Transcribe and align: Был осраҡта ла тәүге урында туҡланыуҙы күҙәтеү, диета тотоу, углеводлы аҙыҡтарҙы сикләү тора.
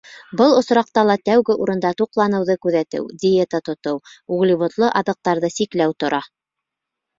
Был 0.39 0.53
осраҡта 0.59 1.03
ла 1.09 1.15
тәүге 1.29 1.55
урында 1.65 1.91
туҡланыуҙы 1.99 2.57
күҙәтеү, 2.67 3.05
диета 3.25 3.61
тотоу, 3.71 4.01
углеводлы 4.39 4.93
аҙыҡтарҙы 5.03 5.55
сикләү 5.61 5.97
тора. 6.05 6.25